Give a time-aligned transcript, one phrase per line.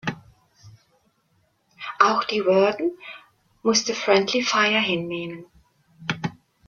[1.99, 2.97] Auch die "Worden"
[3.61, 5.45] musste friendly fire hinnehmen.